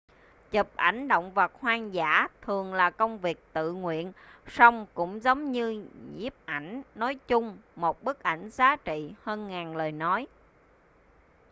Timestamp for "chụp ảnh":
0.51-1.07